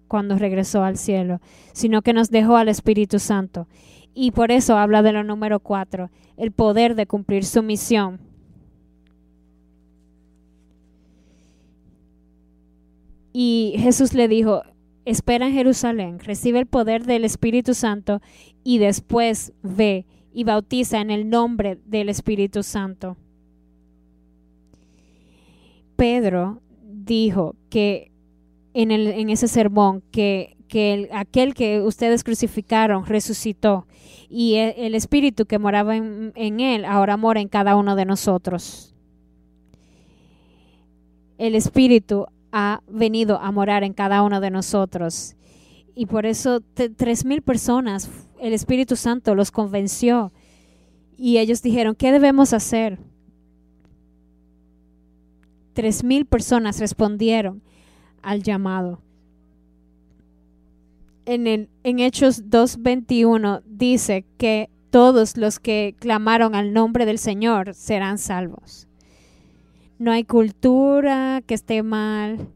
[0.08, 1.40] cuando regresó al cielo,
[1.72, 3.66] sino que nos dejó al Espíritu Santo.
[4.14, 8.20] Y por eso habla de lo número cuatro, el poder de cumplir su misión.
[13.32, 14.62] Y Jesús le dijo,
[15.04, 18.22] espera en Jerusalén, recibe el poder del Espíritu Santo
[18.64, 23.18] y después ve y bautiza en el nombre del Espíritu Santo.
[25.96, 28.12] Pedro dijo que
[28.74, 33.86] en, el, en ese sermón que, que aquel que ustedes crucificaron resucitó
[34.28, 38.04] y el, el espíritu que moraba en, en él ahora mora en cada uno de
[38.04, 38.94] nosotros.
[41.38, 45.36] El espíritu ha venido a morar en cada uno de nosotros.
[45.94, 46.60] Y por eso
[46.96, 50.32] tres mil personas, el Espíritu Santo los convenció.
[51.16, 52.98] Y ellos dijeron, ¿qué debemos hacer?
[55.76, 57.60] Tres mil personas respondieron
[58.22, 59.02] al llamado.
[61.26, 67.74] En, el, en Hechos 2.21 dice que todos los que clamaron al nombre del Señor
[67.74, 68.88] serán salvos.
[69.98, 72.48] No hay cultura que esté mal,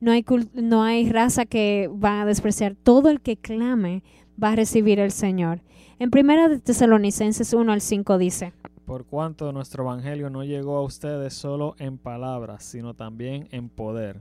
[0.00, 2.76] no hay, no hay raza que va a despreciar.
[2.76, 4.02] Todo el que clame
[4.42, 5.60] va a recibir el Señor.
[5.98, 8.54] En primera de Tesalonicenses 1 al 5 dice,
[8.86, 14.20] por cuanto nuestro evangelio no llegó a ustedes solo en palabras, sino también en poder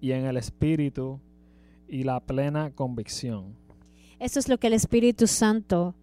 [0.00, 1.20] y en el Espíritu
[1.88, 3.56] y la plena convicción.
[4.18, 5.94] Eso es lo que el Espíritu Santo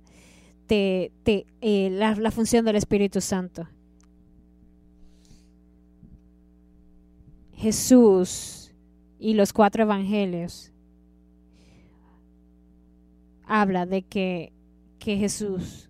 [0.65, 3.67] te, te eh, la, la función del Espíritu Santo.
[7.53, 8.71] Jesús
[9.19, 10.71] y los cuatro evangelios
[13.45, 14.51] habla de que,
[14.99, 15.86] que Jesús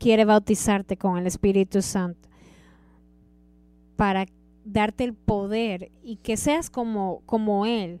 [0.00, 2.28] quiere bautizarte con el Espíritu Santo
[3.94, 4.26] para
[4.64, 8.00] darte el poder y que seas como, como Él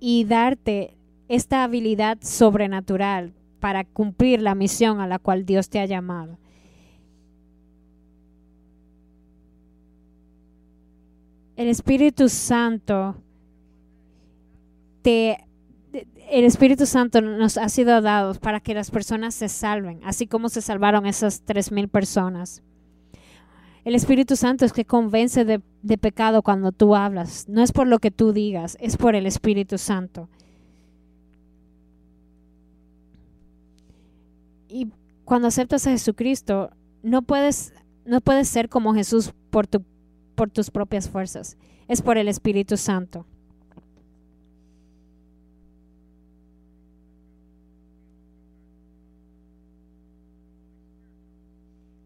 [0.00, 0.96] y darte
[1.28, 6.38] esta habilidad sobrenatural para cumplir la misión a la cual Dios te ha llamado.
[11.54, 13.14] El Espíritu Santo
[15.02, 15.46] te
[16.30, 20.48] el Espíritu Santo nos ha sido dado para que las personas se salven, así como
[20.48, 22.62] se salvaron esas tres mil personas.
[23.84, 27.48] El Espíritu Santo es que convence de, de, pecado cuando tú hablas.
[27.48, 30.28] No es por lo que tú digas, es por el Espíritu Santo.
[34.68, 34.88] Y
[35.24, 36.70] cuando aceptas a Jesucristo,
[37.02, 39.84] no puedes, no puedes ser como Jesús por, tu,
[40.34, 41.58] por tus propias fuerzas.
[41.88, 43.26] Es por el Espíritu Santo.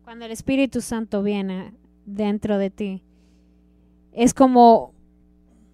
[0.06, 3.02] Cuando el Espíritu Santo viene dentro de ti,
[4.12, 4.94] es como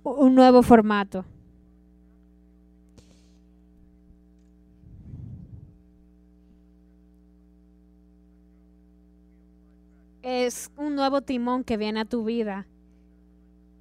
[0.04, 1.26] un nuevo formato.
[10.22, 12.66] Es un nuevo timón que viene a tu vida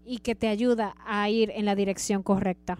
[0.04, 2.78] y que te ayuda a ir en la dirección correcta.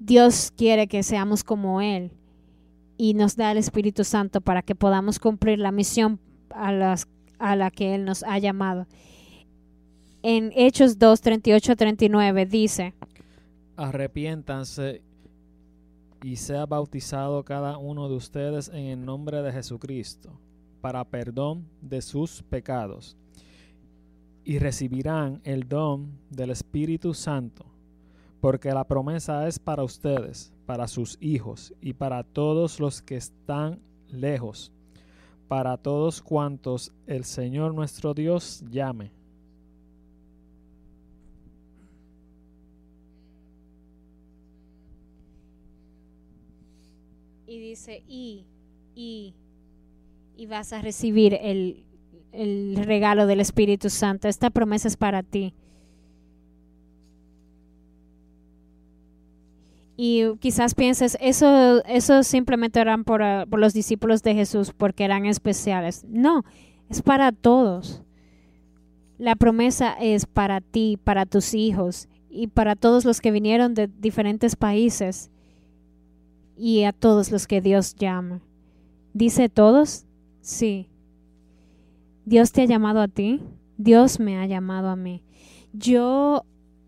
[0.00, 2.10] Dios quiere que seamos como Él
[3.00, 6.20] y nos da el Espíritu Santo para que podamos cumplir la misión
[6.50, 6.96] a,
[7.38, 8.86] a la que Él nos ha llamado.
[10.22, 12.92] En Hechos 2, 38 39 dice,
[13.74, 15.00] Arrepiéntanse
[16.22, 20.38] y sea bautizado cada uno de ustedes en el nombre de Jesucristo
[20.82, 23.16] para perdón de sus pecados
[24.44, 27.64] y recibirán el don del Espíritu Santo,
[28.42, 33.80] porque la promesa es para ustedes, para sus hijos y para todos los que están
[34.08, 34.70] lejos,
[35.48, 39.10] para todos cuantos el Señor nuestro Dios llame.
[47.48, 48.44] Y dice, y,
[48.94, 49.34] y,
[50.36, 51.82] y vas a recibir el,
[52.30, 54.28] el regalo del Espíritu Santo.
[54.28, 55.52] Esta promesa es para ti.
[60.02, 65.04] Y quizás pienses, eso, eso simplemente eran por, ah, por los discípulos de Jesús porque
[65.04, 66.06] eran especiales.
[66.08, 66.42] No,
[66.88, 68.02] es para todos.
[69.18, 73.88] La promesa es para ti, para tus hijos y para todos los que vinieron de
[73.88, 75.30] diferentes países
[76.56, 78.40] y a todos los que Dios llama.
[79.12, 80.06] ¿Dice todos?
[80.40, 80.88] Sí.
[82.24, 83.42] Dios te ha llamado a ti,
[83.76, 85.22] Dios me ha llamado a mí.
[85.74, 86.46] Yo,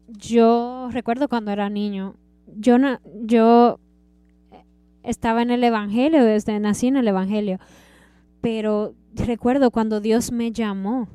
[0.09, 2.17] yo recuerdo cuando era niño,
[2.57, 3.79] yo, no, yo
[5.03, 7.59] estaba en el Evangelio, desde nací en el Evangelio,
[8.41, 11.09] pero recuerdo cuando Dios me llamó.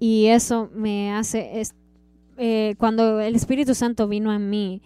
[0.00, 1.62] Y eso me hace,
[2.36, 4.80] eh, cuando el Espíritu Santo vino a mí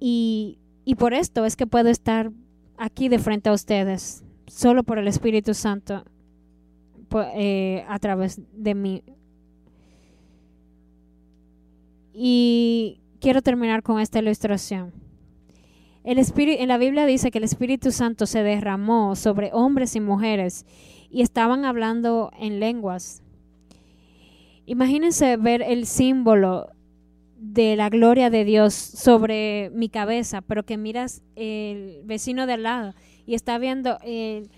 [0.00, 2.32] y y por esto es que puedo estar
[2.76, 6.04] aquí de frente a ustedes, solo por el Espíritu Santo
[7.34, 9.02] eh, a través de mí.
[12.12, 14.92] Y quiero terminar con esta ilustración.
[16.04, 20.00] El Espíritu, en la Biblia dice que el Espíritu Santo se derramó sobre hombres y
[20.00, 20.66] mujeres
[21.10, 23.22] y estaban hablando en lenguas.
[24.66, 26.70] Imagínense ver el símbolo
[27.36, 32.62] de la gloria de Dios sobre mi cabeza, pero que miras el vecino de al
[32.62, 32.94] lado
[33.26, 34.50] y está viendo el,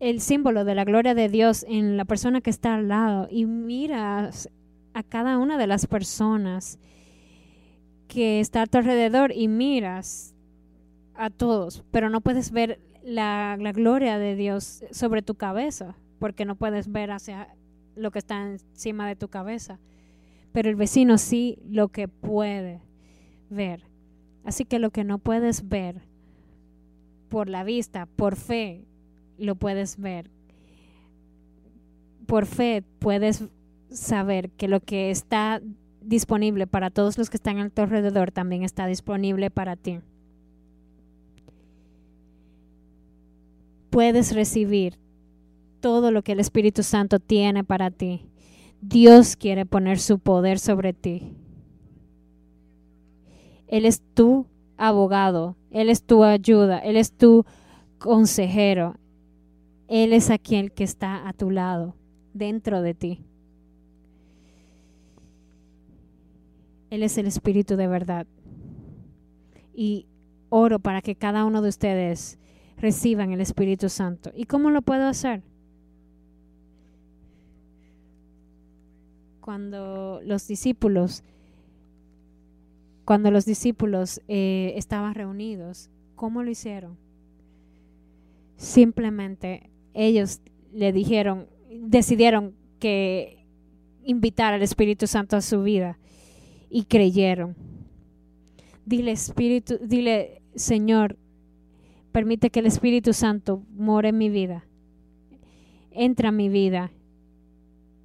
[0.00, 3.46] el, símbolo de la gloria de Dios en la persona que está al lado y
[3.46, 4.48] miras
[4.94, 6.78] a cada una de las personas
[8.08, 10.34] que está a tu alrededor y miras
[11.14, 16.56] a todos, pero no puedes ver la, gloria de Dios sobre tu cabeza porque no
[16.56, 17.54] puedes ver hacia
[17.96, 19.78] lo que está encima de tu cabeza
[20.52, 22.80] pero el vecino sí lo que puede
[23.50, 23.82] ver.
[24.44, 26.02] Así que lo que no puedes ver
[27.28, 28.86] por la vista, por fe,
[29.38, 30.30] lo puedes ver.
[32.26, 33.44] Por fe puedes
[33.90, 35.62] saber que lo que está
[36.00, 40.00] disponible para todos los que están a tu alrededor también está disponible para ti.
[43.90, 44.98] Puedes recibir
[45.80, 48.28] todo lo que el Espíritu Santo tiene para ti
[48.80, 51.32] Dios quiere poner su poder sobre ti.
[53.66, 57.44] Él es tu abogado, Él es tu ayuda, Él es tu
[57.98, 58.96] consejero.
[59.88, 61.96] Él es aquel que está a tu lado,
[62.34, 63.24] dentro de ti.
[66.90, 68.26] Él es el Espíritu de verdad.
[69.74, 70.06] Y
[70.50, 72.38] oro para que cada uno de ustedes
[72.76, 74.30] reciban el Espíritu Santo.
[74.34, 75.42] ¿Y cómo lo puedo hacer?
[79.48, 81.24] cuando los discípulos,
[83.06, 86.98] cuando los discípulos eh, estaban reunidos, ¿cómo lo hicieron?
[88.58, 90.40] Simplemente ellos
[90.72, 93.44] le dijeron, decidieron que
[94.04, 95.98] invitar al Espíritu Santo a su vida
[96.70, 97.56] y creyeron.
[98.84, 101.18] Dile Espíritu, dile Señor,
[102.12, 104.64] permite que el Espíritu Santo more en mi vida.
[105.90, 106.90] Entra en mi vida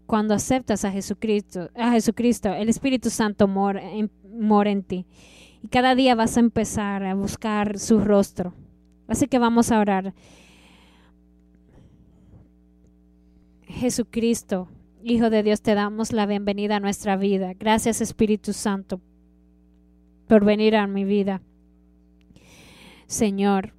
[0.05, 4.11] cuando aceptas a Jesucristo, a Jesucristo, el Espíritu Santo mora en,
[4.67, 5.05] en ti.
[5.63, 8.53] Y cada día vas a empezar a buscar su rostro.
[9.07, 10.13] Así que vamos a orar.
[13.83, 14.69] Jesucristo,
[15.03, 17.51] Hijo de Dios, te damos la bienvenida a nuestra vida.
[17.53, 19.01] Gracias Espíritu Santo
[20.29, 21.41] por venir a mi vida.
[23.07, 23.73] Señor,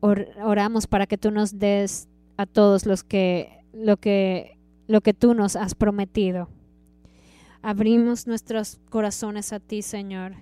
[0.00, 2.08] oramos para que tú nos des
[2.38, 4.56] a todos los que lo que
[4.86, 6.48] lo que tú nos has prometido.
[7.60, 10.36] Abrimos nuestros corazones a ti, Señor.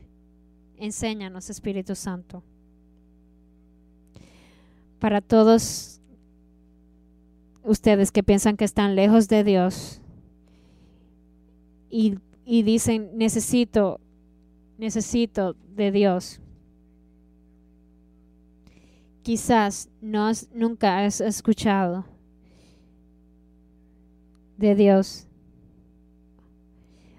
[0.76, 2.44] Enséñanos, Espíritu Santo.
[5.00, 6.00] Para todos
[7.64, 10.00] ustedes que piensan que están lejos de Dios
[11.90, 14.00] y, y dicen, necesito,
[14.78, 16.40] necesito de Dios.
[19.22, 22.04] Quizás no nunca has escuchado
[24.58, 25.26] de Dios.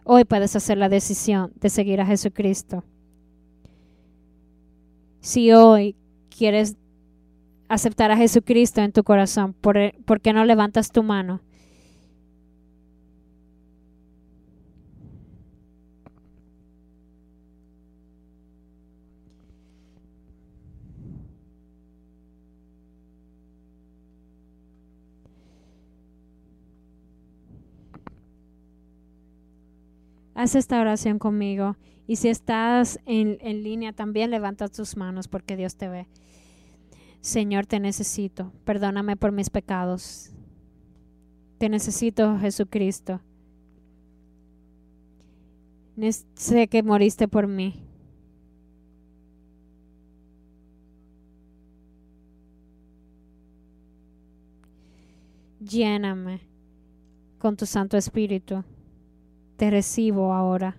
[0.03, 2.83] Hoy puedes hacer la decisión de seguir a Jesucristo.
[5.19, 5.95] Si hoy
[6.29, 6.77] quieres
[7.67, 11.41] aceptar a Jesucristo en tu corazón, ¿por, ¿por qué no levantas tu mano?
[30.35, 31.77] Haz esta oración conmigo.
[32.07, 36.07] Y si estás en, en línea, también levanta tus manos porque Dios te ve.
[37.25, 38.51] Señor, te necesito.
[38.65, 40.29] Perdóname por mis pecados.
[41.57, 43.19] Te necesito, Jesucristo.
[46.35, 47.83] Sé que moriste por mí.
[55.59, 56.41] Lléname
[57.39, 58.63] con tu Santo Espíritu.
[59.57, 60.77] Te recibo ahora.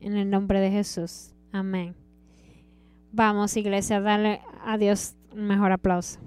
[0.00, 1.29] En el nombre de Jesús.
[1.52, 1.96] Amén.
[3.12, 6.20] Vamos, iglesia, dale a Dios un mejor aplauso.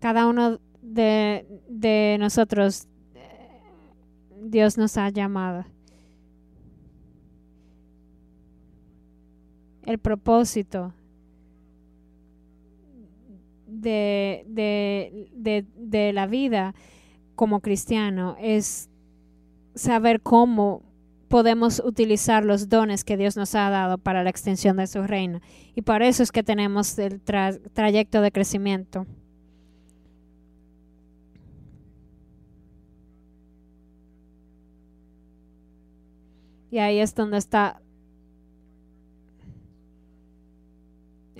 [0.00, 2.86] Cada uno de, de nosotros,
[4.38, 5.64] Dios nos ha llamado.
[9.82, 10.92] El propósito
[13.80, 16.74] de, de, la vida
[17.34, 18.88] como cristiano es
[19.74, 20.82] saber cómo
[21.28, 25.40] podemos utilizar los dones que Dios nos ha dado para la extensión de su reino.
[25.74, 29.06] Y para eso es que tenemos el trayecto de crecimiento.
[36.70, 37.80] Y ahí es donde está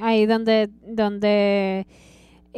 [0.00, 1.86] ahí donde donde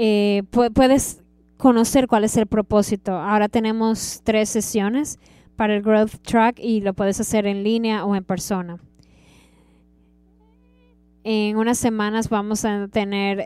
[0.00, 1.24] eh, puedes
[1.56, 3.14] conocer cuál es el propósito.
[3.14, 5.18] Ahora tenemos tres sesiones
[5.56, 8.78] para el Growth Track y lo puedes hacer en línea o en persona.
[11.24, 13.44] En unas semanas vamos a tener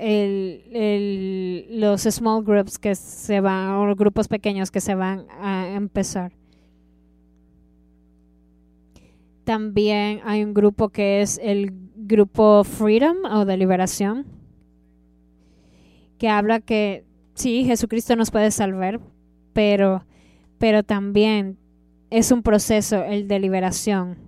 [1.70, 6.32] los small groups que se van, o grupos pequeños que se van a empezar.
[9.44, 14.41] También hay un grupo que es el grupo Freedom o de liberación
[16.22, 17.04] que habla que
[17.34, 19.00] sí, Jesucristo nos puede salvar,
[19.52, 20.06] pero,
[20.56, 21.58] pero también
[22.10, 24.18] es un proceso el de liberación.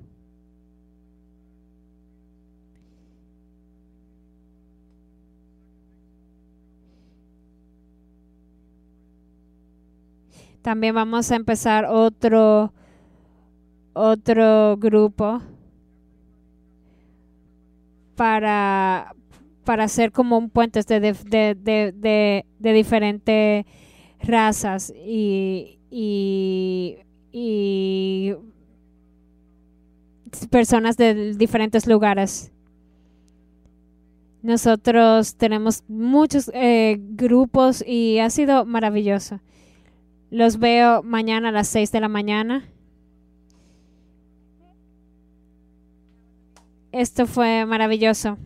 [10.63, 12.73] También vamos a empezar otro
[13.93, 15.43] otro grupo
[18.17, 19.15] para
[19.65, 23.65] para hacer como un puente de, de, de, de diferentes
[24.21, 26.99] razas y, y,
[27.33, 28.35] y,
[30.51, 32.51] personas de diferentes lugares.
[34.43, 39.41] Nosotros tenemos muchos eh, grupos y ha sido maravilloso.
[40.31, 42.69] Los veo mañana a las 6 de la mañana.
[46.93, 48.37] Esto fue maravilloso.